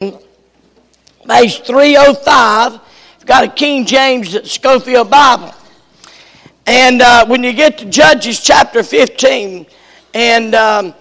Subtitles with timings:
[0.00, 2.72] page 305.
[2.72, 5.52] You've got a King James Scofield Bible.
[6.66, 9.66] And uh, when you get to Judges chapter 15,
[10.14, 10.94] and um,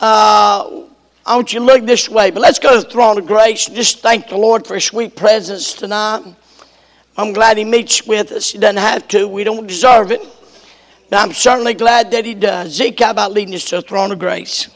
[0.00, 0.82] uh,
[1.26, 3.66] I want you to look this way, but let's go to the throne of grace
[3.66, 6.22] and just thank the Lord for his sweet presence tonight.
[7.16, 8.52] I'm glad he meets with us.
[8.52, 10.22] He doesn't have to, we don't deserve it.
[11.10, 12.74] But I'm certainly glad that he does.
[12.74, 14.68] Zeke, how about leading us to the throne of grace?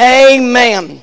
[0.00, 1.02] Amen.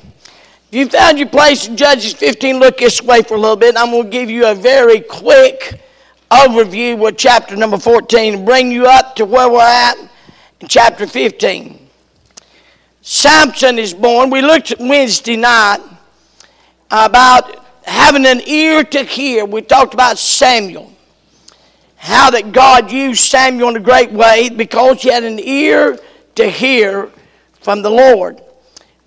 [0.70, 3.76] If you found your place in Judges 15, look this way for a little bit.
[3.76, 5.80] I'm going to give you a very quick
[6.32, 9.96] overview with chapter number 14 and bring you up to where we're at
[10.60, 11.88] in chapter 15.
[13.00, 14.30] Samson is born.
[14.30, 15.78] We looked Wednesday night
[16.90, 19.44] about having an ear to hear.
[19.44, 20.92] We talked about Samuel.
[21.94, 25.96] How that God used Samuel in a great way because he had an ear
[26.34, 27.10] to hear
[27.60, 28.42] from the Lord.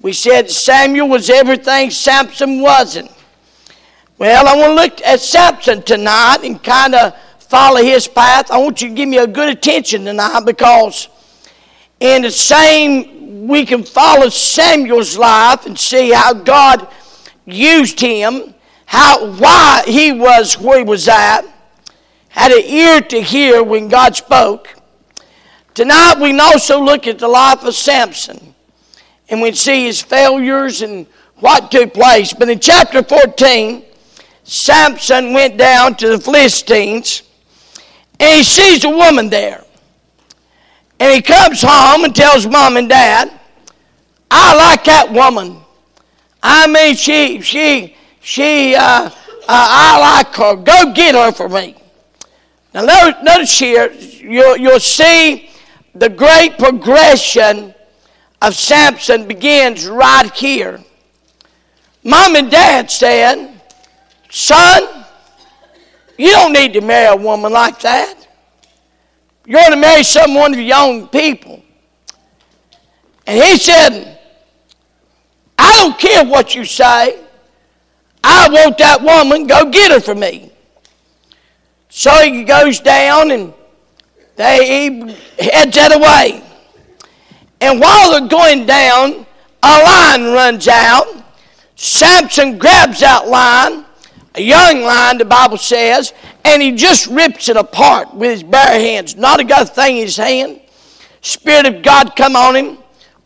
[0.02, 3.12] We said Samuel was everything Samson wasn't.
[4.18, 8.50] Well, I want to look at Samson tonight and kind of follow his path.
[8.50, 11.08] I want you to give me a good attention tonight because
[12.00, 16.88] in the same we can follow Samuel's life and see how God
[17.46, 18.56] used him,
[18.86, 21.44] how why he was where he was at,
[22.30, 24.74] had an ear to hear when God spoke.
[25.76, 28.51] Tonight we can also look at the life of Samson
[29.32, 31.08] and we see his failures and
[31.40, 32.34] what took place.
[32.34, 33.84] But in chapter 14,
[34.44, 37.24] Samson went down to the Philistines
[38.20, 39.64] and he sees a woman there.
[41.00, 43.31] And he comes home and tells mom and dad,
[44.30, 45.58] I like that woman.
[46.44, 49.12] I mean, she, she, she, uh, uh,
[49.48, 50.56] I like her.
[50.58, 51.75] Go get her for me.
[52.74, 55.50] Now, notice here, you'll, you'll see
[55.96, 57.74] the great progression
[58.41, 60.79] of Samson begins right here.
[62.03, 63.62] Mom and dad said,
[64.29, 65.06] Son,
[66.18, 68.16] you don't need to marry a woman like that.
[69.46, 71.62] You're going to marry someone of your own people.
[73.28, 74.19] And he said,
[75.57, 77.24] I don't care what you say.
[78.24, 79.47] I want that woman.
[79.47, 80.51] Go get her for me.
[81.90, 83.53] So he goes down and
[84.35, 86.41] they, he heads that away.
[87.62, 89.26] And while they're going down,
[89.64, 91.24] a line runs out.
[91.76, 93.86] Samson grabs that line,
[94.36, 96.14] a young line, the Bible says,
[96.44, 99.16] and he just rips it apart with his bare hands.
[99.16, 100.62] Not a good thing in his hand.
[101.22, 102.78] Spirit of God come on him.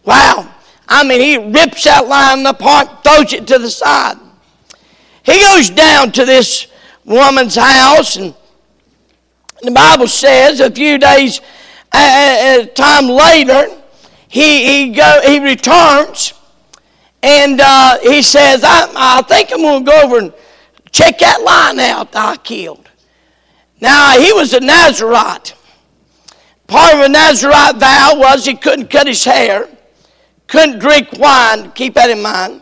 [0.04, 0.54] Wow.
[0.88, 4.18] I mean, he rips that line apart, throws it to the side.
[5.24, 6.68] He goes down to this
[7.04, 8.36] woman's house, and
[9.62, 11.40] the Bible says a few days,
[11.94, 13.82] a uh, uh, time later,
[14.36, 16.34] he, he, go, he returns
[17.24, 20.34] and uh, he says, I, I think I'm going to go over and
[20.92, 22.90] check that lion out that I killed.
[23.80, 25.56] Now, he was a Nazarite.
[26.68, 29.70] Part of a Nazarite vow was he couldn't cut his hair,
[30.48, 32.62] couldn't drink wine, keep that in mind,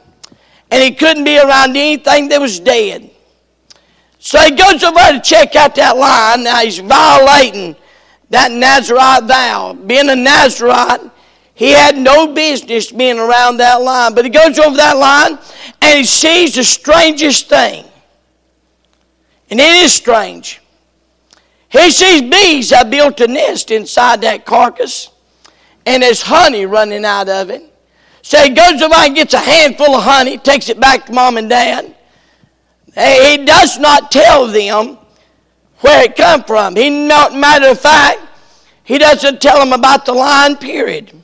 [0.70, 3.10] and he couldn't be around anything that was dead.
[4.20, 6.44] So he goes over to check out that lion.
[6.44, 7.76] Now he's violating
[8.30, 9.74] that Nazarite vow.
[9.74, 11.10] Being a Nazarite,
[11.56, 14.16] he had no business being around that line.
[14.16, 15.38] But he goes over that line
[15.81, 17.86] and he sees the strangest thing.
[19.50, 20.62] And it is strange.
[21.69, 25.09] He sees bees have built a nest inside that carcass,
[25.88, 27.63] and there's honey running out of it.
[28.22, 31.38] So he goes over and gets a handful of honey, takes it back to mom
[31.38, 31.95] and dad.
[32.95, 35.00] He does not tell them
[35.80, 36.75] where it come from.
[36.75, 38.19] He not matter of fact,
[38.83, 41.23] he doesn't tell them about the line period.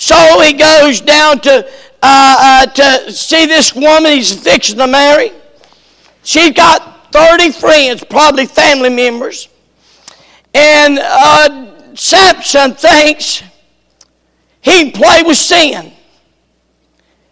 [0.00, 1.70] So he goes down to,
[2.02, 5.30] uh, uh, to see this woman he's fixing to marry.
[6.22, 9.50] She's got 30 friends, probably family members.
[10.54, 13.42] And uh, Samson thinks
[14.62, 15.92] he can play with sin.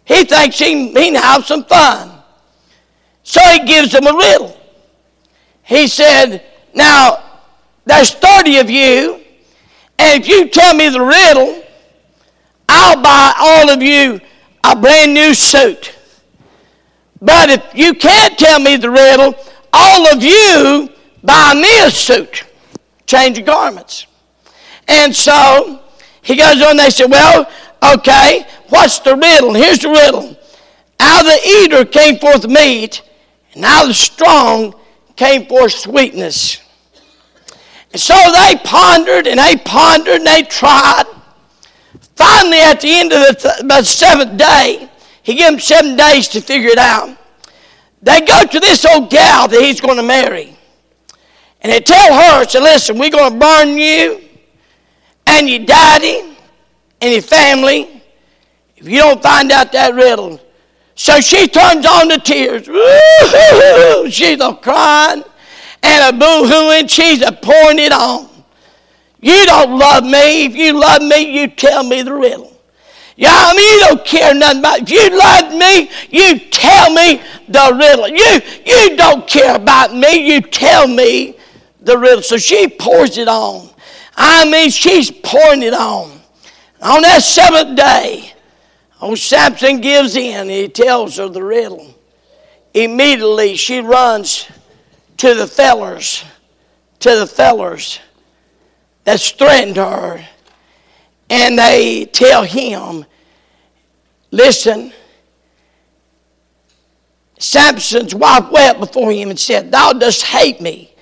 [0.05, 2.21] He thinks he, he can have some fun.
[3.23, 4.55] So he gives them a riddle.
[5.63, 6.45] He said,
[6.75, 7.41] Now,
[7.85, 9.21] there's 30 of you,
[9.97, 11.58] and if you tell me the riddle,
[12.71, 14.21] I'll buy all of you
[14.63, 15.95] a brand new suit.
[17.19, 19.33] But if you can't tell me the riddle,
[19.73, 20.89] all of you
[21.23, 22.45] buy me a suit,
[23.07, 24.05] change of garments.
[24.87, 25.81] And so
[26.21, 27.49] he goes on, they said, Well,
[27.83, 29.53] okay, what's the riddle?
[29.53, 30.37] Here's the riddle.
[30.99, 33.01] Out of the eater came forth meat,
[33.55, 34.75] and out of the strong
[35.15, 36.61] came forth sweetness.
[37.91, 41.05] And so they pondered and they pondered and they tried.
[42.19, 44.89] Finally, at the end of the, the seventh day,
[45.23, 47.17] he gave them seven days to figure it out.
[48.01, 50.53] They go to this old gal that he's going to marry.
[51.61, 54.21] And they tell her, say, listen, we're going to burn you
[55.27, 56.35] and your daddy
[56.99, 58.03] and your family
[58.75, 60.41] if you don't find out that riddle.
[60.95, 62.65] So she turns on the tears.
[64.13, 65.23] She's a crying
[65.83, 66.87] and a boo-hooing.
[66.87, 68.28] She's a pouring it on.
[69.21, 70.45] You don't love me.
[70.45, 72.55] If you love me, you tell me the riddle.
[73.15, 77.21] Yeah, I mean, you don't care nothing about If you love me, you tell me
[77.49, 78.07] the riddle.
[78.07, 81.35] You, you don't care about me, you tell me
[81.81, 82.21] the riddle.
[82.21, 83.69] So she pours it on.
[84.15, 86.11] I mean, she's pouring it on.
[86.81, 88.31] On that seventh day,
[89.01, 90.47] old Samson gives in.
[90.47, 91.93] He tells her the riddle.
[92.73, 94.47] Immediately, she runs
[95.17, 96.23] to the fellers,
[96.99, 97.99] to the fellers
[99.09, 100.23] that's threatened her.
[101.31, 103.05] And they tell him,
[104.29, 104.93] listen,
[107.39, 110.93] Samson's wife wept before him and said, Thou dost hate me,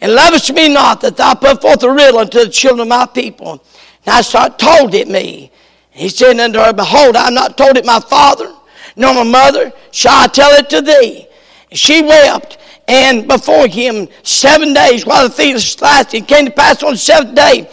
[0.00, 3.06] and lovest me not, that thou put forth a riddle unto the children of my
[3.06, 3.64] people.
[4.06, 5.50] And I saw told it me.
[5.92, 8.54] And he said unto her, Behold, I have not told it my father,
[8.94, 11.26] nor my mother, shall I tell it to thee?
[11.70, 12.58] And she wept,
[12.88, 16.22] and before him seven days while the feast lasted.
[16.22, 17.70] It came to pass on the seventh day.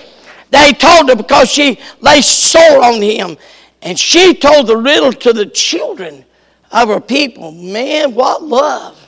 [0.51, 3.37] They told her because she lay sore on him.
[3.81, 6.25] And she told the riddle to the children
[6.71, 7.51] of her people.
[7.51, 9.01] Man, what love.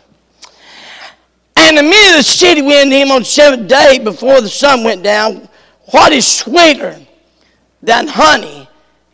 [1.57, 4.49] And the men of the city went to him on the seventh day before the
[4.49, 5.49] sun went down.
[5.91, 6.97] What is sweeter
[7.81, 8.69] than honey?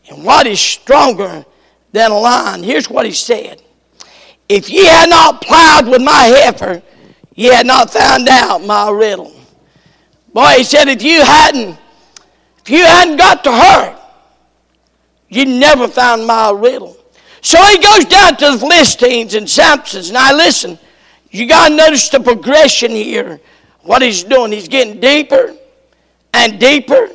[0.10, 1.44] And what is stronger
[1.92, 2.62] than a lion?
[2.62, 3.62] Here's what he said.
[4.50, 6.81] If ye had not plowed with my heifer,
[7.36, 9.34] ye had not found out my riddle.
[10.34, 11.78] Boy, he said, if you hadn't,
[12.60, 14.00] if you hadn't got to her,
[15.30, 16.98] you never found my riddle.
[17.42, 20.12] So he goes down to the Philistines and Samson's.
[20.12, 20.80] Now listen,
[21.30, 23.39] you got to notice the progression here.
[23.81, 25.54] What he's doing, he's getting deeper
[26.34, 27.10] and deeper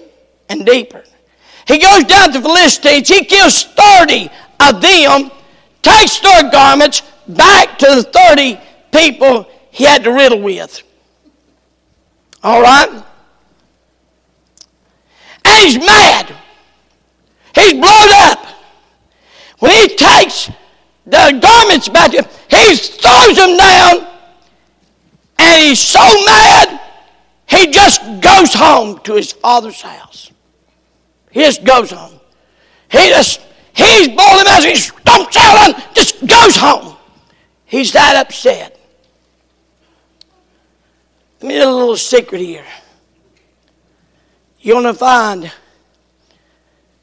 [0.48, 1.02] and deeper.
[1.66, 3.08] He goes down to the Philistines.
[3.08, 4.28] He kills 30
[4.60, 5.30] of them,
[5.82, 8.60] takes their garments, back to the 30
[8.92, 10.82] people he had to riddle with.
[12.42, 13.04] All right?
[15.44, 16.34] And he's mad.
[17.54, 18.46] He's blown up.
[19.58, 20.50] When he takes
[21.04, 24.06] the garments back to him, he throws them down
[25.38, 26.80] and he's so mad
[27.48, 30.30] he just goes home to his father's house.
[31.30, 32.20] He just goes home.
[32.90, 33.40] He just,
[33.72, 36.96] he's boiling as he stomps out and just goes home.
[37.68, 38.80] He's that upset.
[41.40, 42.64] Let me tell a little secret here.
[44.58, 45.52] You're going to find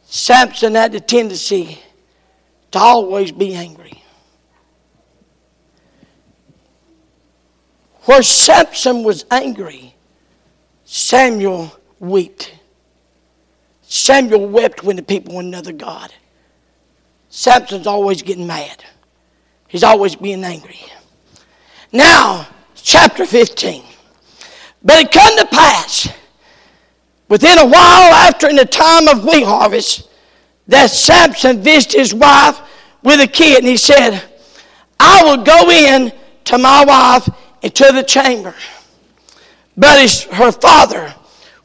[0.06, 1.80] Samson had the tendency
[2.72, 4.04] to always be angry.
[8.06, 9.96] Where Samson was angry,
[10.84, 12.56] Samuel wept.
[13.84, 16.12] Samuel wept when the people went another God.
[17.30, 18.84] Samson's always getting mad.
[19.68, 20.80] He's always being angry.
[21.92, 23.84] Now, chapter 15.
[24.84, 26.08] But it come to pass,
[27.28, 30.10] within a while after in the time of wheat harvest,
[30.68, 32.60] that Samson visited his wife
[33.04, 34.22] with a kid, and he said,
[35.00, 36.12] I will go in
[36.46, 37.28] to my wife
[37.62, 38.54] into the chamber.
[39.78, 41.14] But his, her father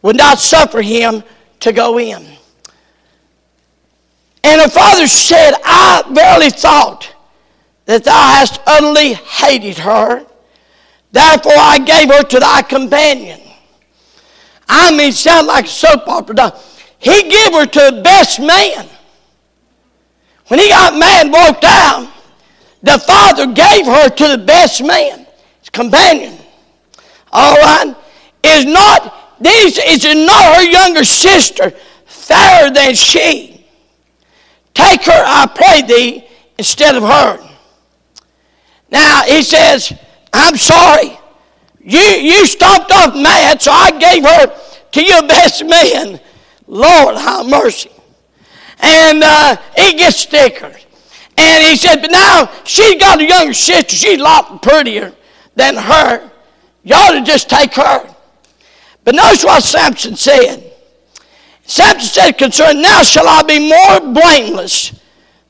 [0.03, 1.23] would not suffer him
[1.61, 2.27] to go in.
[4.43, 7.15] And her father said, I verily thought
[7.91, 10.25] that thou hast utterly hated her.
[11.11, 13.41] Therefore I gave her to thy companion.
[14.69, 16.57] I mean, sound like a soap opera.
[17.01, 18.87] He gave her to the best man.
[20.47, 22.13] When he got mad walked out,
[22.81, 25.27] the father gave her to the best man,
[25.59, 26.39] his companion.
[27.33, 27.97] All right?
[28.45, 31.71] Is not this is not her younger sister
[32.05, 33.67] fairer than she?
[34.75, 37.50] Take her, I pray thee, instead of her.
[38.91, 39.93] Now he says,
[40.33, 41.19] I'm sorry.
[41.81, 44.61] You, you stopped off mad, so I gave her
[44.93, 46.21] to your best man.
[46.67, 47.91] Lord, have mercy.
[48.79, 50.73] And uh, he gets sticker.
[51.37, 53.97] And he said, but now she's got a younger sister.
[53.97, 55.15] She's a lot prettier
[55.55, 56.31] than her.
[56.83, 58.15] You ought to just take her.
[59.05, 60.73] But notice what Samson said.
[61.65, 65.01] Samson said concerning, now shall I be more blameless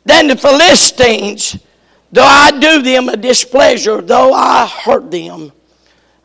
[0.05, 1.59] than the Philistines,
[2.13, 5.53] though I do them a displeasure, though I hurt them.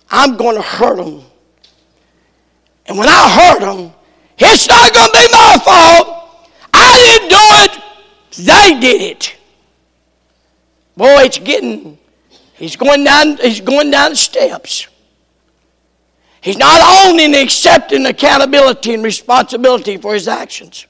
[0.10, 1.24] I'm going to hurt them.
[2.86, 3.94] And when I hurt them,
[4.38, 6.50] it's not going to be my fault.
[6.74, 8.46] I didn't do it.
[8.46, 9.36] They did it.
[10.98, 11.98] Boy, it's getting,
[12.54, 14.88] he's going down, he's going down the steps.
[16.42, 20.86] He's not owning accepting accountability and responsibility for his actions.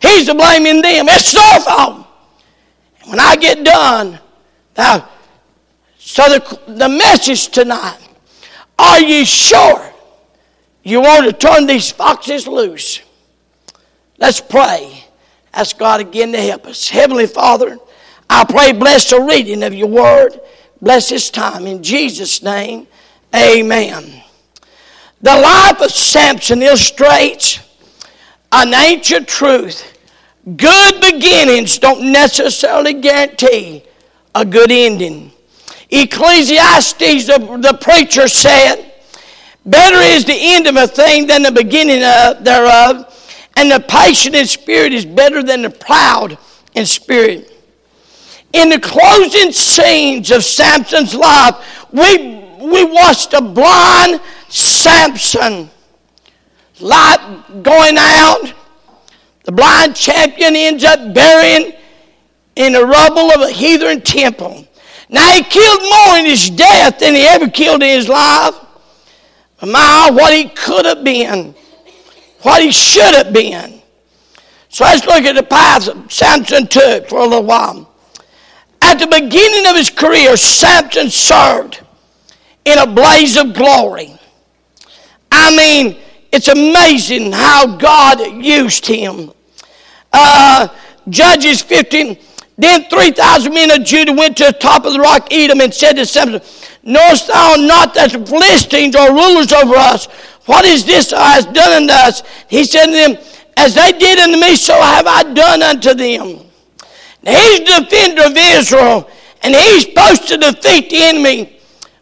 [0.00, 1.06] He's blaming them.
[1.08, 2.05] It's their fault.
[3.06, 4.18] When I get done,
[4.76, 5.08] now,
[5.96, 7.98] so the, the message tonight,
[8.78, 9.92] are you sure
[10.82, 13.00] you want to turn these foxes loose?
[14.18, 15.04] Let's pray.
[15.52, 16.88] Ask God again to help us.
[16.88, 17.78] Heavenly Father,
[18.28, 20.40] I pray, bless the reading of your word.
[20.82, 21.66] Bless this time.
[21.66, 22.86] In Jesus' name,
[23.34, 24.22] amen.
[25.22, 27.60] The life of Samson illustrates
[28.52, 29.95] an ancient truth.
[30.54, 33.82] Good beginnings don't necessarily guarantee
[34.32, 35.32] a good ending.
[35.90, 38.92] Ecclesiastes, the, the preacher said,
[39.64, 43.12] Better is the end of a thing than the beginning of, thereof,
[43.56, 46.38] and the patient in spirit is better than the proud
[46.74, 47.52] in spirit.
[48.52, 52.18] In the closing scenes of Samson's life, we,
[52.60, 55.68] we watched a blind Samson.
[56.78, 58.52] Light going out.
[59.46, 61.72] The blind champion ends up burying
[62.56, 64.66] in the rubble of a heathen temple.
[65.08, 68.56] Now he killed more in his death than he ever killed in his life.
[69.60, 71.54] But my, what he could have been,
[72.42, 73.80] what he should have been.
[74.68, 77.94] So let's look at the path Samson took for a little while.
[78.82, 81.82] At the beginning of his career, Samson served
[82.64, 84.18] in a blaze of glory.
[85.30, 85.98] I mean,
[86.32, 89.30] it's amazing how God used him.
[90.18, 90.68] Uh,
[91.08, 92.18] Judges 15.
[92.58, 95.96] Then 3,000 men of Judah went to the top of the rock Etam and said
[95.96, 96.40] to Samson,
[96.82, 100.06] Knowest thou not that the Philistines are rulers over us?
[100.46, 102.22] What is this thou hast done unto us?
[102.48, 103.18] He said to them,
[103.58, 106.46] As they did unto me, so have I done unto them.
[107.22, 109.10] He's the defender of Israel,
[109.42, 111.58] and he's supposed to defeat the enemy.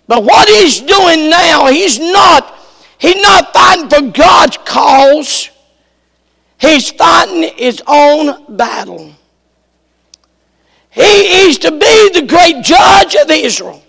[0.06, 2.54] But what he's doing now, he's not,
[2.98, 5.48] he's not fighting for God's cause.
[6.64, 9.12] He's fighting his own battle.
[10.88, 11.02] He
[11.46, 13.82] is to be the great judge of Israel.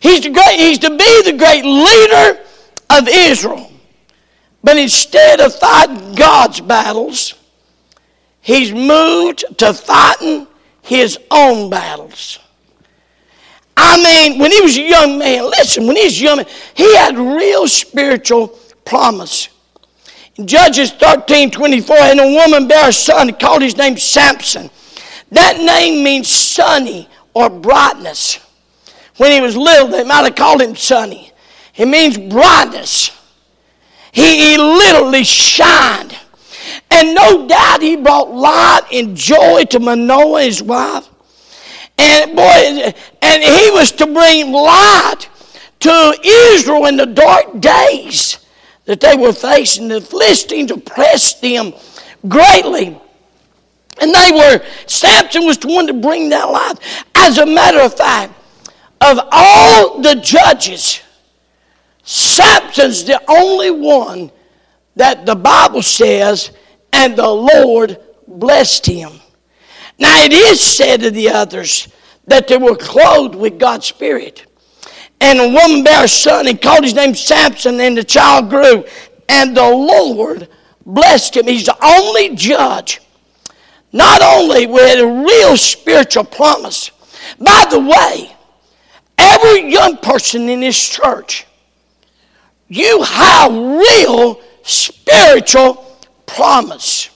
[0.00, 2.40] He's, the great, he's to be the great leader
[2.88, 3.70] of Israel.
[4.64, 7.34] But instead of fighting God's battles,
[8.40, 10.46] he's moved to fighting
[10.80, 12.38] his own battles.
[13.76, 16.96] I mean, when he was a young man, listen, when he was young man, he
[16.96, 18.48] had real spiritual
[18.86, 19.50] promise.
[20.46, 24.70] Judges 13 24, and a woman bare a son called his name Samson.
[25.30, 28.38] That name means sunny or brightness.
[29.16, 31.32] When he was little, they might have called him sunny.
[31.76, 33.10] It means brightness.
[34.12, 36.16] He, he literally shined.
[36.90, 41.08] And no doubt he brought light and joy to Manoah, his wife.
[41.96, 42.92] And boy,
[43.22, 45.28] and he was to bring light
[45.80, 48.39] to Israel in the dark days
[48.84, 49.88] that they were facing.
[49.88, 51.72] The Philistines oppressed them
[52.28, 52.98] greatly.
[54.00, 56.78] And they were, Samson was the one to bring that light.
[57.14, 58.32] As a matter of fact,
[59.00, 61.00] of all the judges,
[62.02, 64.30] Samson's the only one
[64.96, 66.50] that the Bible says
[66.92, 69.12] and the Lord blessed him.
[69.98, 71.88] Now it is said of the others
[72.26, 74.46] that they were clothed with God's Spirit.
[75.20, 78.84] And a woman bare a son and called his name Samson, and the child grew.
[79.28, 80.48] And the Lord
[80.84, 81.46] blessed him.
[81.46, 83.00] He's the only judge,
[83.92, 86.90] not only with a real spiritual promise.
[87.38, 88.34] By the way,
[89.18, 91.46] every young person in this church,
[92.68, 97.10] you have real spiritual promise.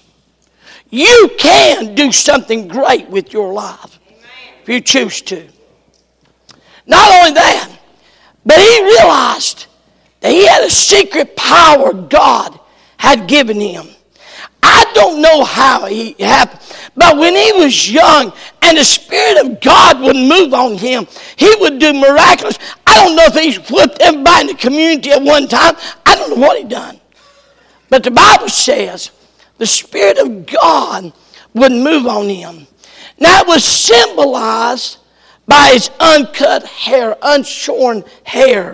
[0.90, 3.98] You can do something great with your life
[4.62, 5.48] if you choose to.
[6.86, 7.70] Not only that,
[8.44, 9.66] but he realized
[10.20, 12.58] that he had a secret power God
[12.96, 13.86] had given him.
[14.62, 16.60] I don't know how he happened,
[16.96, 18.32] but when he was young
[18.62, 22.58] and the Spirit of God would move on him, he would do miraculous.
[22.86, 25.74] I don't know if he whipped everybody in the community at one time.
[26.06, 26.98] I don't know what he done.
[27.90, 29.10] But the Bible says
[29.58, 31.12] the Spirit of God
[31.52, 32.66] would move on him.
[33.18, 34.98] That was symbolized
[35.46, 38.72] by his uncut hair, unshorn hair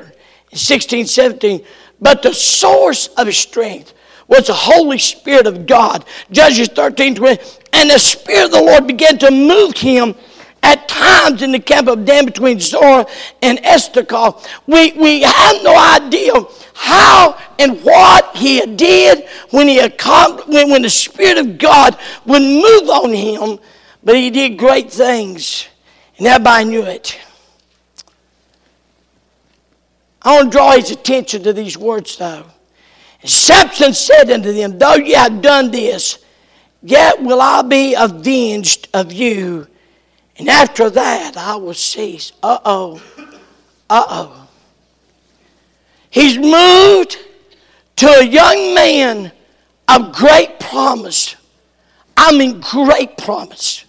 [0.50, 1.64] in 1617.
[2.00, 3.94] But the source of his strength
[4.28, 6.04] was the Holy Spirit of God.
[6.30, 7.42] Judges 13 20.
[7.72, 10.14] And the Spirit of the Lord began to move him
[10.62, 13.06] at times in the camp of Dan between Zorah
[13.42, 14.46] and Eshtaol.
[14.66, 16.32] We, we have no idea
[16.74, 22.88] how and what he did when, he when, when the Spirit of God would move
[22.88, 23.58] on him,
[24.02, 25.66] but he did great things,
[26.20, 27.18] and everybody knew it.
[30.20, 32.44] I want to draw his attention to these words, though.
[33.22, 36.22] And Samson said unto them, Though ye have done this,
[36.82, 39.66] yet will I be avenged of you,
[40.36, 42.32] and after that I will cease.
[42.42, 43.02] Uh oh.
[43.88, 44.48] Uh oh.
[46.10, 47.16] He's moved
[47.96, 49.32] to a young man
[49.88, 51.34] of great promise.
[52.14, 53.86] I mean, great promise.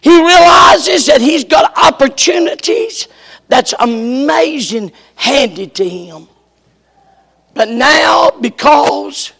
[0.00, 3.08] He realizes that he's got opportunities
[3.48, 6.28] that's amazing handed to him.
[7.52, 9.32] But now, because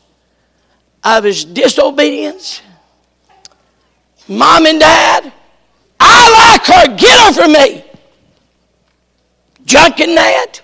[1.02, 2.60] of his disobedience,
[4.28, 5.32] mom and dad,
[5.98, 7.84] I like her, get her from me.
[9.64, 10.60] Junking that.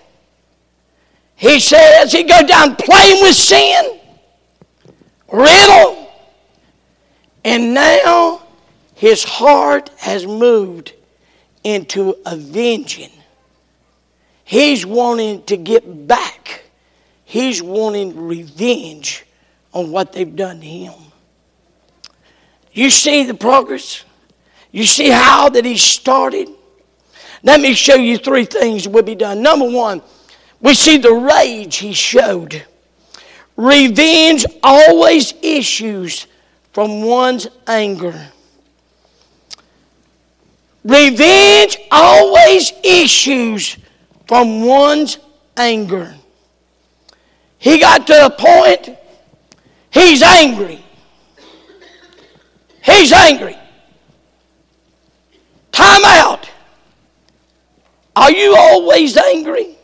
[1.37, 4.00] He says he go down playing with sin,
[5.31, 6.11] riddle,
[7.45, 8.46] and now
[8.97, 10.95] his heart has moved
[11.62, 13.11] into avenging.
[14.43, 16.65] He's wanting to get back.
[17.26, 19.26] He's wanting revenge
[19.75, 20.95] on what they've done to him.
[22.73, 24.03] You see the progress?
[24.73, 26.49] You see how that he started?
[27.43, 29.43] Let me show you three things will be done.
[29.43, 30.00] Number one,
[30.62, 32.65] we see the rage he showed.
[33.59, 36.26] Revenge always issues
[36.73, 38.33] from one's anger.
[40.87, 43.76] Revenge always issues
[44.28, 45.19] from one's
[45.56, 46.15] anger.
[47.58, 48.97] He got to the point,
[49.91, 50.84] he's angry.
[52.84, 53.56] He's angry.
[55.73, 56.49] Time out.
[58.15, 59.76] Are you always angry?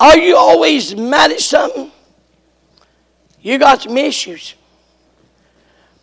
[0.00, 1.92] Are you always mad at something?
[3.40, 4.56] You got some issues.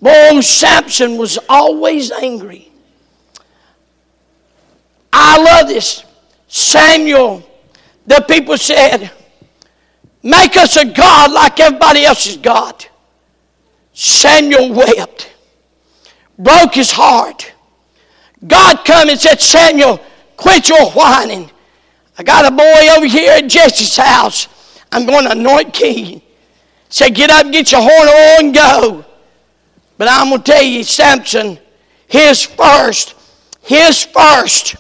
[0.01, 2.71] Boy, Samson was always angry.
[5.13, 6.03] I love this.
[6.47, 7.43] Samuel,
[8.07, 9.11] the people said,
[10.23, 12.85] Make us a God like everybody else's God.
[13.93, 15.31] Samuel wept,
[16.37, 17.53] broke his heart.
[18.45, 19.99] God come and said, Samuel,
[20.37, 21.51] quit your whining.
[22.17, 24.47] I got a boy over here at Jesse's house.
[24.91, 26.21] I'm going to anoint king.
[26.89, 29.05] Say, get up, get your horn on, go.
[30.01, 31.59] But I'm going to tell you, Samson,
[32.07, 33.13] his first,
[33.61, 34.75] his first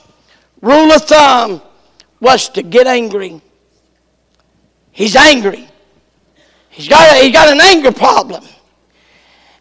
[0.63, 1.61] rule of thumb
[2.19, 3.39] was to get angry.
[4.91, 5.69] He's angry.
[6.71, 8.43] He's got, a, he got an anger problem.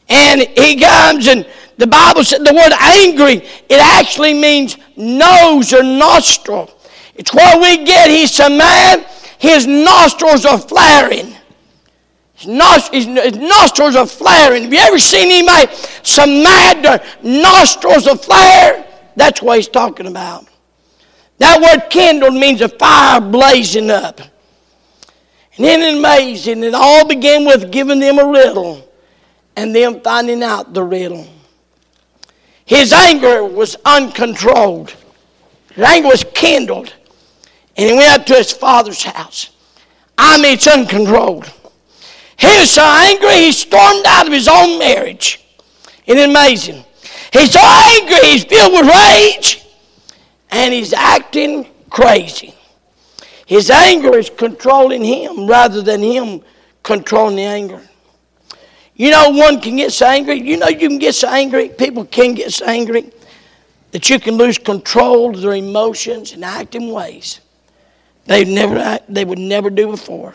[0.09, 1.47] And he comes and
[1.77, 6.71] the Bible said the word angry, it actually means nose or nostril.
[7.17, 9.05] It's where we get he's so man,
[9.39, 11.35] his nostrils are flaring.
[12.41, 14.63] His, nostrils are flaring.
[14.63, 15.71] Have you ever seen anybody
[16.03, 18.87] so mad nostrils are flare?
[19.15, 20.47] That's what he's talking about.
[21.39, 24.21] That word kindled means a fire blazing up.
[25.57, 28.89] And then amazing, it all began with giving them a riddle
[29.57, 31.27] and them finding out the riddle.
[32.65, 34.95] His anger was uncontrolled.
[35.75, 36.95] His anger was kindled.
[37.77, 39.51] And he went up to his father's house.
[40.17, 41.53] I mean, it's uncontrolled.
[42.41, 45.45] He was so angry, he stormed out of his own marriage.
[46.07, 46.85] Isn't it amazing?
[47.33, 49.65] He's so angry, he's filled with rage,
[50.51, 52.55] and he's acting crazy.
[53.47, 56.43] His anger is controlling him rather than him
[56.83, 57.83] controlling the anger.
[58.95, 60.41] You know, one can get so angry.
[60.41, 61.69] You know, you can get so angry.
[61.69, 63.11] People can get so angry
[63.91, 67.41] that you can lose control of their emotions and act in ways
[68.27, 70.35] they never they would never do before.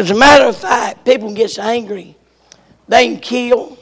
[0.00, 2.16] As a matter of fact, people get so angry
[2.88, 3.76] they can kill.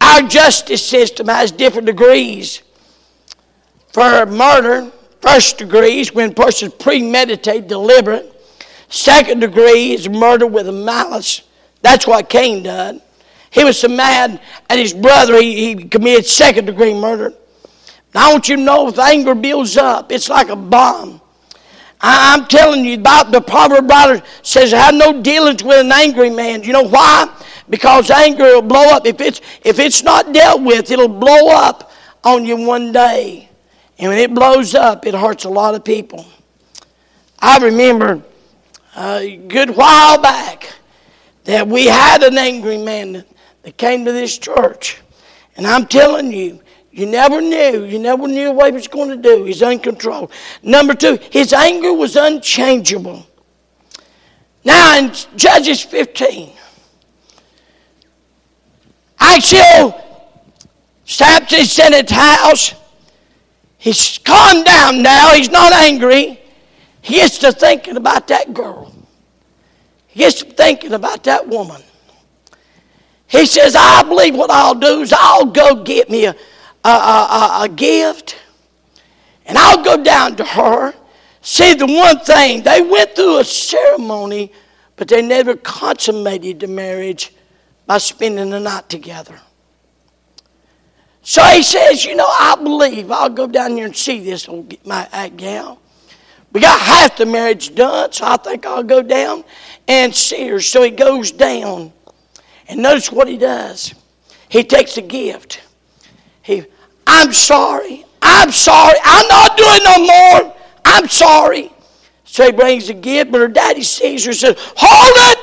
[0.00, 2.62] Our justice system has different degrees.
[3.92, 8.34] For murder, first degree is when a person premeditated, deliberate.
[8.88, 11.42] Second degree is murder with a malice.
[11.82, 13.02] That's what Cain did.
[13.50, 17.34] He was so mad at his brother, he, he committed second degree murder.
[18.14, 21.20] Now, I want you to know if anger builds up, it's like a bomb.
[22.00, 26.30] I, am telling you about the proverb writer says, have no dealings with an angry
[26.30, 26.62] man.
[26.62, 27.34] You know why?
[27.68, 29.06] Because anger will blow up.
[29.06, 31.90] If it's, if it's not dealt with, it'll blow up
[32.24, 33.48] on you one day.
[33.98, 36.24] And when it blows up, it hurts a lot of people.
[37.40, 38.22] I remember
[38.96, 40.72] a good while back
[41.44, 43.24] that we had an angry man
[43.62, 45.00] that came to this church.
[45.56, 47.84] And I'm telling you, you never knew.
[47.84, 49.44] You never knew what he was going to do.
[49.44, 50.32] He's uncontrolled.
[50.62, 53.26] Number two, his anger was unchangeable.
[54.64, 56.52] Now in Judges 15,
[59.20, 60.04] Achiel
[61.08, 62.74] Samson's in his house.
[63.78, 65.32] He's calmed down now.
[65.32, 66.38] He's not angry.
[67.00, 68.94] He gets to thinking about that girl.
[70.08, 71.80] He gets to thinking about that woman.
[73.26, 76.34] He says, I believe what I'll do is I'll go get me a,
[76.84, 78.36] a, a, a gift
[79.48, 80.94] and I'll go down to her.
[81.40, 84.52] See, the one thing, they went through a ceremony,
[84.96, 87.34] but they never consummated the marriage
[87.86, 89.40] by spending the night together.
[91.22, 94.74] So he says, You know, I believe I'll go down there and see this old
[94.86, 95.80] my gal.
[96.52, 99.44] We got half the marriage done, so I think I'll go down
[99.86, 100.60] and see her.
[100.60, 101.92] So he goes down.
[102.68, 103.94] And notice what he does.
[104.48, 105.62] He takes a gift.
[106.48, 106.64] He,
[107.06, 108.06] I'm sorry.
[108.22, 108.98] I'm sorry.
[109.04, 110.56] I'm not doing no more.
[110.82, 111.70] I'm sorry.
[112.24, 115.38] So he brings the gift, but her daddy sees her and says, Hold it!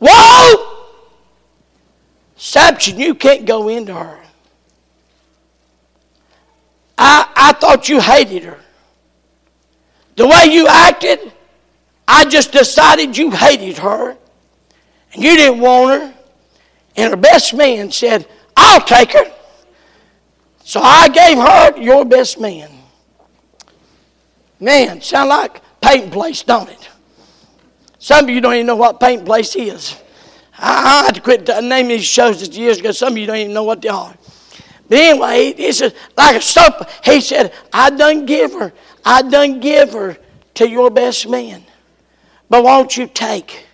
[0.00, 0.84] Whoa!
[2.36, 4.20] Samson, you can't go into her.
[6.98, 8.58] I, I thought you hated her.
[10.16, 11.32] The way you acted,
[12.06, 14.14] I just decided you hated her
[15.14, 16.14] and you didn't want her.
[16.96, 19.32] And her best man said, I'll take her.
[20.72, 22.70] So I gave her your best man.
[24.58, 26.88] Man, sound like Peyton Place, don't it?
[27.98, 29.94] Some of you don't even know what Peyton Place is.
[30.58, 32.90] I, had to quit uh, naming these shows years ago.
[32.90, 34.14] Some of you don't even know what they are.
[34.88, 36.88] But anyway, he said, like a soap.
[37.04, 38.72] He said, I done give her,
[39.04, 40.16] I done give her
[40.54, 41.64] to your best man.
[42.48, 43.66] But won't you take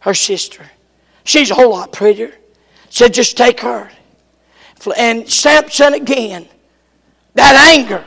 [0.00, 0.64] her sister?
[1.24, 2.32] She's a whole lot prettier.
[2.88, 3.90] Said, just take her.
[4.96, 6.48] And Samson again,
[7.34, 8.04] that anger.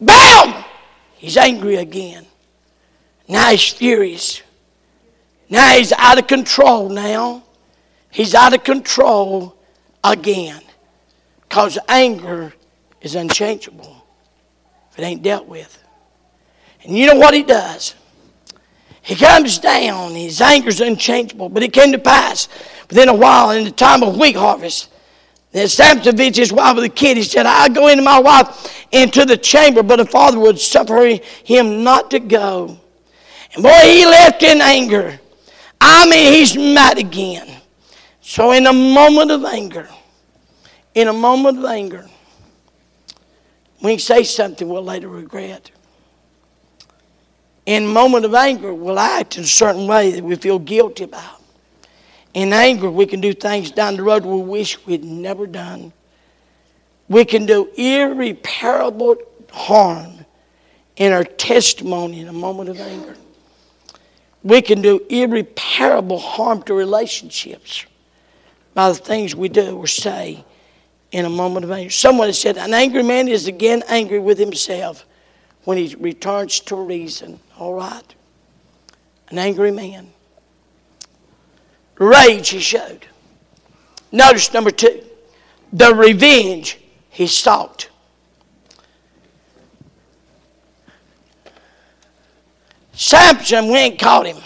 [0.00, 0.64] Bam!
[1.16, 2.26] He's angry again.
[3.26, 4.42] Now he's furious.
[5.50, 7.42] Now he's out of control now.
[8.10, 9.56] He's out of control
[10.04, 10.62] again.
[11.48, 12.54] Because anger
[13.00, 14.04] is unchangeable
[14.90, 15.82] if it ain't dealt with.
[16.84, 17.94] And you know what he does?
[19.02, 21.48] He comes down, his anger's unchangeable.
[21.48, 22.48] But it came to pass
[22.88, 24.90] within a while, in the time of wheat harvest,
[25.52, 27.16] that Samson visited his wife with a kid.
[27.16, 31.18] He said, I'll go into my wife into the chamber, but the father would suffer
[31.44, 32.78] him not to go.
[33.54, 35.18] And boy, he left in anger.
[35.80, 37.48] I mean, he's mad again.
[38.20, 39.88] So, in a moment of anger,
[40.94, 42.06] in a moment of anger,
[43.82, 45.70] we say something we'll later regret.
[47.64, 51.04] In a moment of anger, we'll act in a certain way that we feel guilty
[51.04, 51.37] about.
[52.34, 55.92] In anger, we can do things down the road we wish we'd never done.
[57.08, 59.16] We can do irreparable
[59.50, 60.26] harm
[60.96, 63.16] in our testimony in a moment of anger.
[64.42, 67.86] We can do irreparable harm to relationships
[68.74, 70.44] by the things we do or say
[71.10, 71.90] in a moment of anger.
[71.90, 75.06] Someone has said, An angry man is again angry with himself
[75.64, 77.40] when he returns to reason.
[77.58, 78.14] All right.
[79.30, 80.10] An angry man.
[81.98, 83.06] Rage he showed.
[84.12, 85.02] Notice number two
[85.72, 86.78] the revenge
[87.10, 87.88] he sought.
[92.92, 94.38] Samson went and caught him.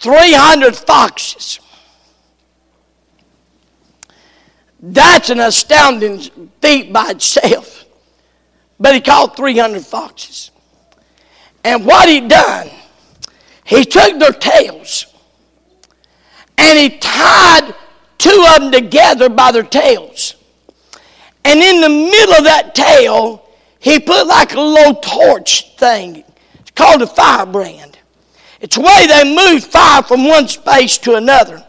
[0.00, 1.60] 300 foxes.
[4.80, 6.18] That's an astounding
[6.60, 7.84] feat by itself.
[8.80, 10.50] But he caught 300 foxes.
[11.62, 12.68] And what he done,
[13.64, 15.06] he took their tails
[16.58, 17.74] and he tied
[18.18, 20.36] two of them together by their tails.
[21.44, 23.44] And in the middle of that tail,
[23.80, 26.24] he put like a little torch thing.
[26.60, 27.98] It's called a firebrand.
[28.60, 31.64] It's the way they move fire from one space to another.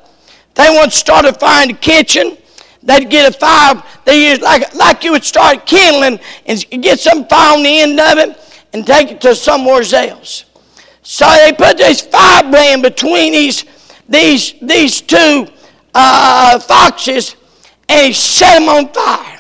[0.54, 2.38] They once started fire in the kitchen.
[2.84, 7.26] They'd get a fire, they use like, like you would start kindling and get some
[7.28, 8.38] fire on the end of it
[8.74, 10.46] and take it to somewhere else.
[11.02, 13.63] So they put this firebrand between these,
[14.08, 15.48] these, these two
[15.94, 17.36] uh, foxes
[17.89, 19.39] and he set them on fire.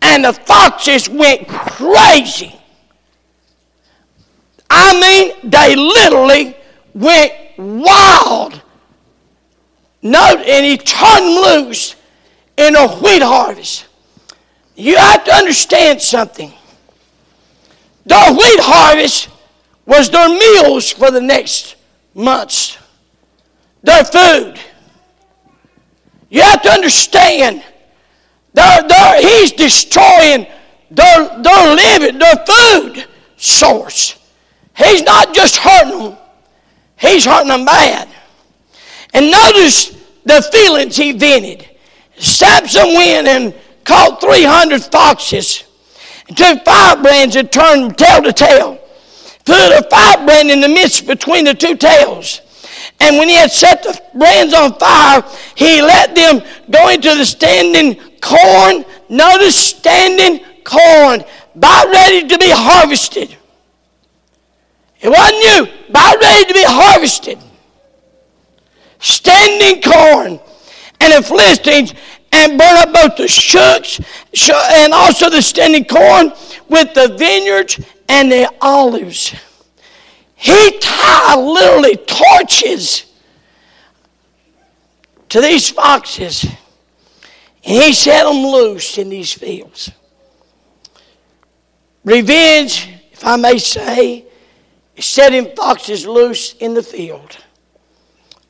[0.00, 2.54] And the foxes went crazy.
[4.70, 6.56] I mean, they literally
[6.94, 8.60] went wild.
[10.02, 11.96] Note, and he turned them loose
[12.56, 13.86] in a wheat harvest.
[14.76, 16.52] You have to understand something.
[18.06, 19.28] The wheat harvest
[19.86, 21.76] was their meals for the next
[22.14, 22.77] months,
[23.82, 24.58] their food.
[26.30, 27.64] You have to understand,
[28.52, 30.46] they're, they're, he's destroying
[30.90, 34.18] their, their living, their food source.
[34.76, 36.18] He's not just hurting them,
[36.98, 38.08] he's hurting them bad.
[39.14, 41.68] And notice the feelings he vented.
[42.16, 45.64] Samson went and caught 300 foxes
[46.36, 48.78] took firebrands and turned tail to tail.
[49.44, 52.42] Put a firebrand in the midst between the two tails.
[53.00, 55.22] And when he had set the brands on fire,
[55.54, 58.84] he let them go into the standing corn.
[59.08, 63.36] Notice standing corn, about ready to be harvested.
[65.00, 67.38] It wasn't you, about ready to be harvested.
[68.98, 70.40] Standing corn.
[71.00, 71.94] And the Philistines
[72.32, 74.00] and burn up both the shooks
[74.50, 76.32] and also the standing corn
[76.68, 79.34] with the vineyards and the olives.
[80.40, 83.06] He tied literally torches
[85.30, 89.90] to these foxes and he set them loose in these fields.
[92.04, 94.26] Revenge, if I may say,
[94.94, 97.36] is setting foxes loose in the field.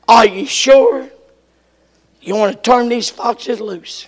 [0.07, 1.09] Are you sure
[2.21, 4.05] you want to turn these foxes loose?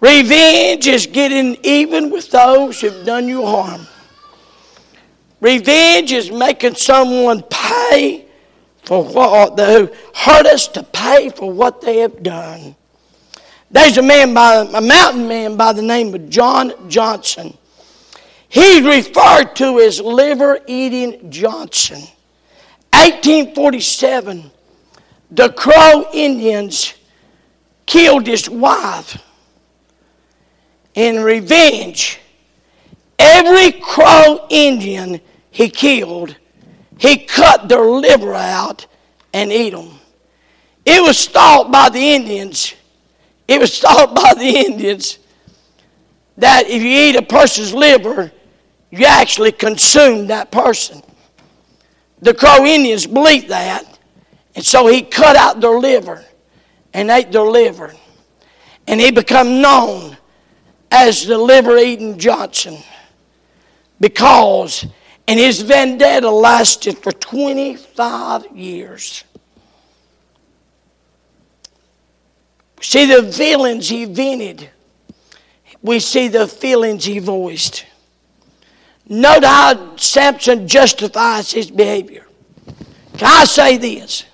[0.00, 3.86] Revenge is getting even with those who've done you harm.
[5.40, 8.26] Revenge is making someone pay
[8.84, 12.74] for what uh, who hurt us to pay for what they have done.
[13.70, 17.56] There's a man by a mountain man by the name of John Johnson.
[18.48, 22.00] He's referred to as liver eating Johnson.
[22.94, 24.50] 1847,
[25.30, 26.94] the Crow Indians
[27.84, 29.22] killed his wife
[30.94, 32.20] in revenge.
[33.18, 36.36] Every Crow Indian he killed,
[36.98, 38.86] he cut their liver out
[39.32, 39.90] and ate them.
[40.84, 42.74] It was thought by the Indians,
[43.46, 45.18] it was thought by the Indians
[46.36, 48.30] that if you eat a person's liver,
[48.90, 51.02] you actually consume that person.
[52.20, 53.98] The Crow Indians believed that,
[54.54, 56.24] and so he cut out their liver
[56.94, 57.92] and ate their liver.
[58.86, 60.16] And he became known
[60.90, 62.78] as the liver eating Johnson
[64.00, 64.86] because,
[65.26, 69.24] and his vendetta lasted for 25 years.
[72.80, 74.70] See the feelings he vented.
[75.82, 77.84] We see the feelings he voiced.
[79.08, 82.26] Note how Samson justifies his behavior.
[83.16, 84.24] Can I say this?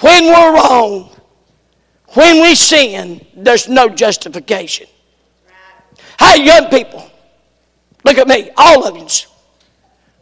[0.00, 1.10] When we're wrong,
[2.14, 4.86] when we sin, there's no justification.
[6.18, 7.07] Hey, young people,
[8.08, 9.06] look at me, all of you.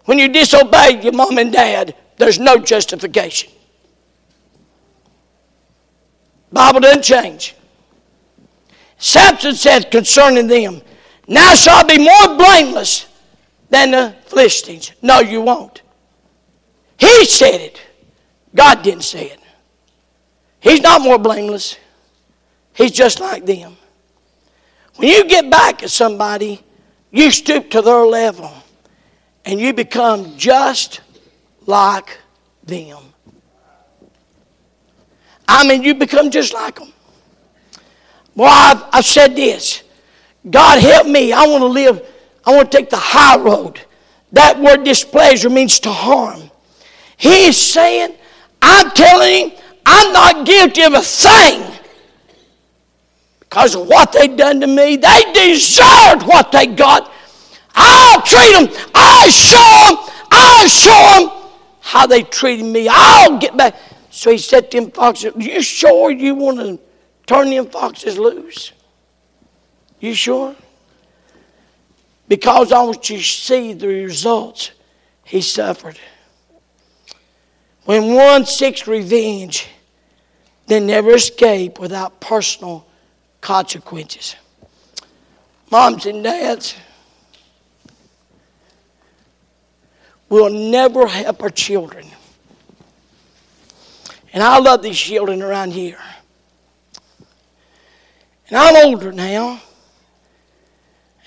[0.04, 3.50] When you disobey your mom and dad, there's no justification.
[6.52, 7.54] Bible doesn't change.
[8.98, 10.80] Samson said concerning them,
[11.28, 13.06] now shall I be more blameless
[13.68, 14.92] than the Philistines.
[15.02, 15.82] No, you won't.
[16.98, 17.80] He said it.
[18.54, 19.40] God didn't say it.
[20.60, 21.76] He's not more blameless.
[22.72, 23.76] He's just like them.
[24.96, 26.62] When you get back at somebody,
[27.10, 28.52] you stoop to their level
[29.44, 31.00] and you become just
[31.66, 32.18] like
[32.64, 32.98] them.
[35.48, 36.92] I mean, you become just like them.
[38.34, 39.82] Well, I've, I've said this.
[40.48, 41.32] God help me.
[41.32, 42.06] I want to live,
[42.44, 43.80] I want to take the high road.
[44.32, 46.50] That word displeasure means to harm.
[47.16, 48.14] He is saying,
[48.60, 51.75] I'm telling him, I'm not guilty of a thing
[53.48, 54.96] because of what they done to me.
[54.96, 57.10] They deserved what they got.
[57.74, 58.88] I'll treat them.
[58.94, 60.14] I'll show them.
[60.30, 62.88] I'll show them how they treated me.
[62.90, 63.76] I'll get back.
[64.10, 66.78] So he said to them foxes, You sure you want to
[67.26, 68.72] turn them foxes loose?
[70.00, 70.54] You sure?
[72.28, 74.72] Because I want you to see the results
[75.24, 75.98] he suffered.
[77.84, 79.68] When one seeks revenge,
[80.66, 82.86] they never escape without personal
[83.46, 84.34] consequences.
[85.70, 86.74] Moms and dads,
[90.28, 92.04] will never help our children.
[94.32, 96.00] And I love these children around here.
[98.48, 99.60] And I'm older now.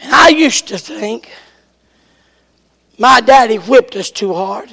[0.01, 1.31] And I used to think
[2.99, 4.69] My daddy whipped us too hard.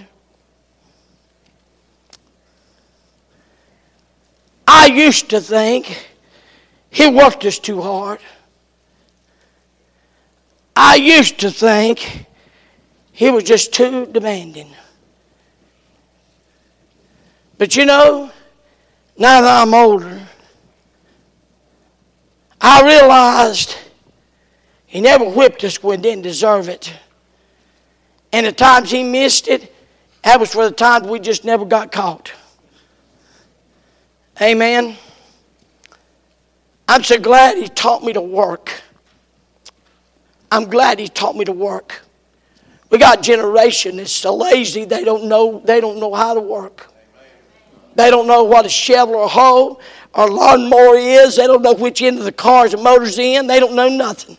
[4.67, 6.16] I used to think
[6.97, 8.21] he worked us too hard.
[10.75, 12.25] I used to think
[13.13, 14.71] he was just too demanding.
[17.59, 18.31] But you know,
[19.19, 20.27] now that I'm older,
[22.63, 23.77] I realized
[24.87, 26.95] he never whipped us when he didn't deserve it.
[28.33, 29.71] And the times he missed it,
[30.23, 32.33] that was for the times we just never got caught.
[34.41, 34.97] Amen.
[36.89, 38.73] I'm so glad he taught me to work.
[40.51, 42.03] I'm glad he taught me to work.
[42.91, 46.93] We got generation that's so lazy they don't know they don't know how to work.
[47.97, 49.81] They don't know what a shovel or a hoe
[50.15, 51.37] or lawnmower is.
[51.37, 53.47] They don't know which end of the cars and motors in.
[53.47, 54.39] They don't know nothing.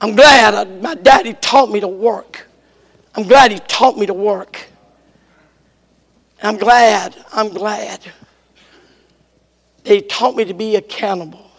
[0.00, 2.46] I'm glad I, my daddy taught me to work.
[3.14, 4.66] I'm glad he taught me to work.
[6.42, 8.00] I'm glad, I'm glad
[9.84, 11.50] he taught me to be accountable.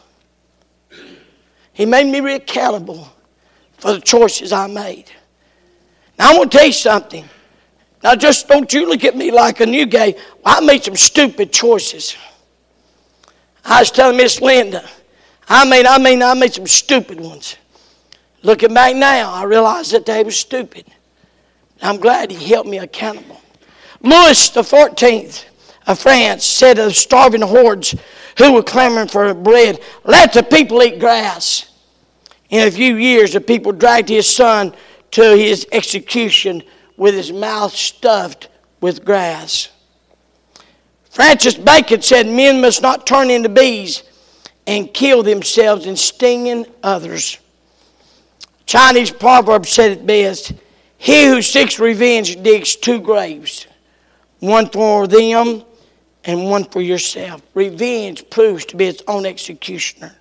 [1.74, 3.08] He made me be accountable
[3.78, 5.06] for the choices I made.
[6.20, 7.26] Now, I'm going to tell you something.
[8.04, 10.16] Now, just don't you look at me like a new guy.
[10.46, 12.16] I made some stupid choices.
[13.64, 14.88] I was telling Miss Linda,
[15.48, 17.58] I made, I mean, I made some stupid ones.
[18.44, 20.86] Looking back now, I realize that they were stupid.
[21.82, 23.40] I'm glad he held me accountable.
[24.02, 25.46] Louis the 14th
[25.92, 27.96] of France said of starving hordes
[28.38, 31.70] who were clamoring for bread, let the people eat grass.
[32.50, 34.74] In a few years, the people dragged his son
[35.12, 36.64] to his execution
[36.98, 38.50] with his mouth stuffed
[38.80, 39.70] with grass.
[41.10, 44.04] Francis Bacon said men must not turn into bees
[44.66, 47.38] and kill themselves in stinging others.
[48.66, 50.54] Chinese proverb said it best
[50.98, 53.68] He who seeks revenge digs two graves,
[54.40, 55.66] one for them
[56.26, 57.42] and one for yourself.
[57.54, 60.16] Revenge proves to be its own executioner.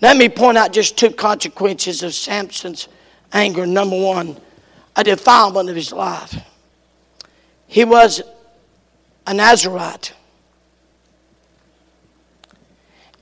[0.00, 2.88] Let me point out just two consequences of Samson's
[3.32, 3.66] anger.
[3.66, 4.36] Number one,
[4.94, 6.36] a defilement of his life.
[7.66, 8.22] He was
[9.26, 10.12] a Nazarite.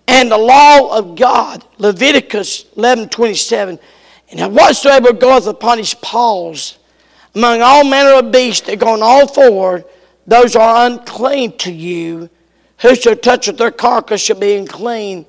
[0.08, 3.78] And the law of God, Leviticus 11 27,
[4.30, 6.78] and whatsoever goeth upon his paws,
[7.34, 9.84] among all manner of beasts that go on all four,
[10.26, 12.28] those are unclean to you.
[12.78, 15.26] Whoso toucheth their carcass shall be unclean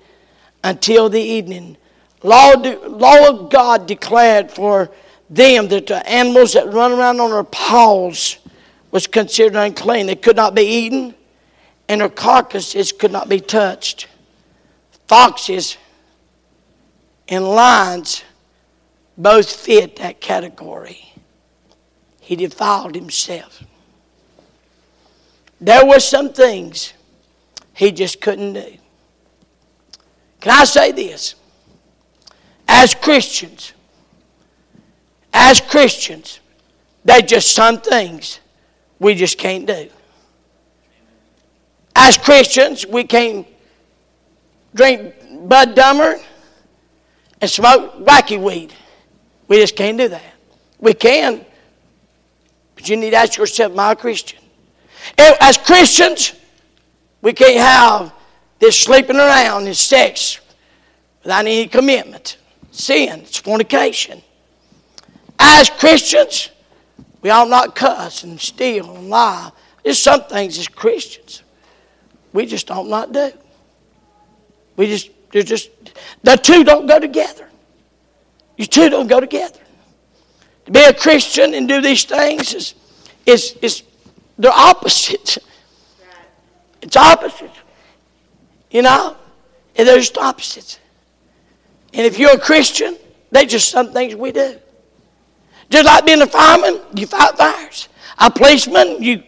[0.64, 1.78] until the evening.
[2.24, 4.90] Law, law of God declared for
[5.30, 8.38] them that the animals that run around on their paws
[8.92, 10.08] was considered unclean.
[10.08, 11.14] They could not be eaten,
[11.88, 14.08] and their carcasses could not be touched.
[15.08, 15.78] Foxes
[17.28, 18.24] and lions
[19.18, 21.14] both fit that category.
[22.20, 23.64] He defiled himself.
[25.60, 26.94] There were some things
[27.74, 28.78] he just couldn't do.
[30.40, 31.36] Can I say this?
[32.68, 33.74] As Christians,
[35.34, 36.40] as Christians,
[37.04, 38.40] there's just some things
[39.00, 39.90] we just can't do.
[41.96, 43.48] As Christians, we can't
[44.76, 45.16] drink
[45.48, 46.18] Bud Dummer
[47.42, 48.74] and smoke wacky weed.
[49.48, 50.34] We just can't do that.
[50.80, 51.46] We can,
[52.76, 54.40] but you need to ask yourself, am I a Christian?
[55.18, 56.34] As Christians,
[57.22, 58.14] we can't have
[58.60, 60.40] this sleeping around, this sex,
[61.24, 62.38] without any commitment.
[62.72, 64.22] Sin, it's fornication.
[65.40, 66.50] As Christians,
[67.22, 69.52] we ought not cuss and steal and lie.
[69.84, 71.44] There's some things as Christians
[72.38, 73.38] we just ought not not do.
[74.76, 75.72] We just, they're just,
[76.22, 77.50] the two don't go together.
[78.58, 79.60] You two don't go together.
[80.66, 82.76] To be a Christian and do these things is,
[83.26, 83.82] is, is
[84.38, 85.40] they're opposites.
[86.82, 87.58] It's opposites.
[88.72, 89.18] You know?
[89.76, 90.80] And they're just opposites.
[91.94, 92.98] And if you're a Christian,
[93.32, 94.58] they're just some things we do.
[95.70, 97.90] Just like being a fireman, you fight fires.
[98.20, 99.24] A policeman, you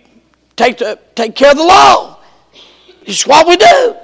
[0.55, 2.20] take, the, take care of the law.
[3.03, 3.95] It's what we do.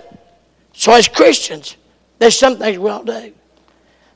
[0.74, 1.78] So as Christians,
[2.20, 3.34] there's some things we all do.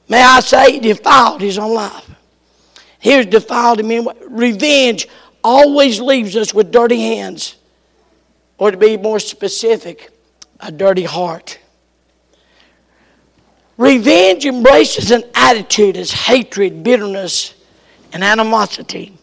[0.07, 2.09] May I say, defiled his own life.
[2.99, 5.07] He was defiled in Revenge
[5.43, 7.55] always leaves us with dirty hands,
[8.57, 10.09] or to be more specific,
[10.59, 11.59] a dirty heart.
[13.77, 17.53] Revenge embraces an attitude as hatred, bitterness,
[18.11, 19.17] and animosity.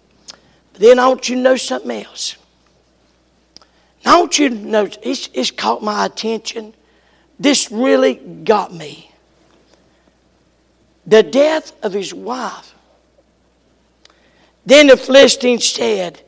[0.73, 2.37] But then I want you to know something else.
[4.07, 6.73] I want you to know, it's, it's caught my attention.
[7.39, 9.11] This really got me.
[11.07, 12.73] The death of his wife
[14.67, 16.21] Then the Philistines said,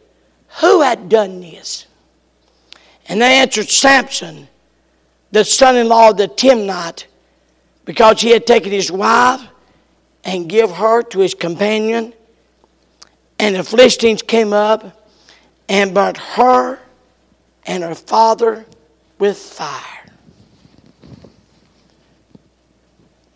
[0.61, 1.87] Who had done this?
[3.09, 4.49] And they answered, Samson,
[5.33, 7.07] the son in law of the Timnite,
[7.85, 9.43] because he had taken his wife
[10.25, 12.15] and give her to his companion.
[13.41, 15.05] And the Philistines came up
[15.69, 16.79] and burnt her
[17.67, 18.65] and her father
[19.19, 19.83] with fire.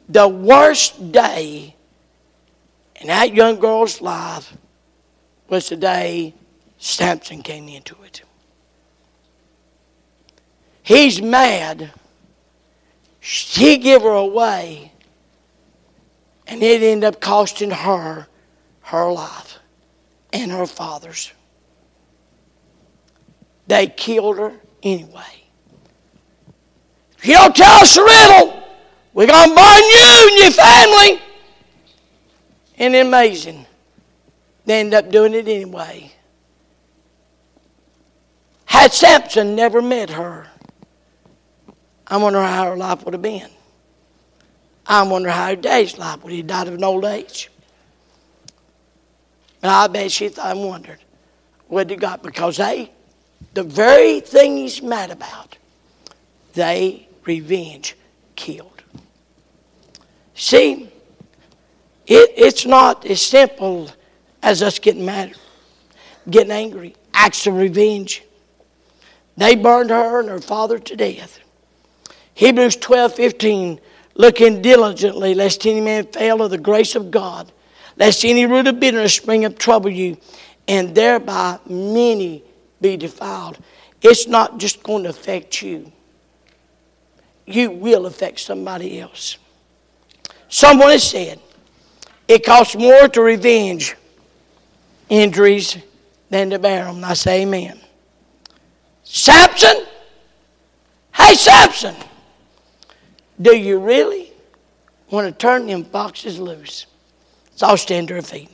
[0.08, 1.74] The worst day
[2.96, 4.56] in that young girl's life
[5.52, 6.32] was the day
[6.78, 8.22] Samson came into it.
[10.82, 11.92] He's mad.
[13.20, 14.92] He gave her away,
[16.46, 18.26] and it ended up costing her
[18.80, 19.58] her life
[20.32, 21.30] and her father's.
[23.66, 25.44] They killed her anyway.
[27.18, 28.64] If you don't tell us the riddle,
[29.12, 31.22] we're going to burn you and your family.
[32.78, 33.66] It amazing?
[34.64, 36.12] They end up doing it anyway.
[38.64, 40.46] Had Samson never met her,
[42.06, 43.48] I wonder how her life would have been.
[44.86, 47.50] I wonder how her dad's life would have died of an old age.
[49.62, 50.98] And I bet she thought and wondered
[51.68, 52.90] what he got because they
[53.54, 55.56] the very thing he's mad about,
[56.54, 57.96] they revenge
[58.36, 58.82] killed.
[60.34, 60.90] See,
[62.06, 63.90] it, it's not as simple
[64.42, 65.34] as us getting mad,
[66.28, 68.22] getting angry, acts of revenge.
[69.36, 71.38] They burned her and her father to death.
[72.34, 73.80] Hebrews 12 15,
[74.14, 77.50] looking diligently, lest any man fail of the grace of God,
[77.96, 80.16] lest any root of bitterness spring up trouble you,
[80.68, 82.42] and thereby many
[82.80, 83.58] be defiled,
[84.00, 85.90] it's not just going to affect you.
[87.46, 89.38] You will affect somebody else.
[90.48, 91.40] Someone has said,
[92.28, 93.96] it costs more to revenge
[95.12, 95.76] injuries
[96.30, 97.04] than to bear them.
[97.04, 97.78] I say amen.
[99.04, 99.84] Samson?
[101.12, 101.94] Hey, Samson,
[103.40, 104.32] do you really
[105.10, 106.86] want to turn them foxes loose?
[107.56, 108.48] So I'll stand to our feet.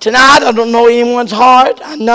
[0.00, 1.80] Tonight, I don't know anyone's heart.
[1.84, 2.06] I know.